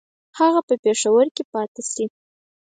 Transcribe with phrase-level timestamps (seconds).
[0.39, 2.05] هغه په پېښور کې پاته شي.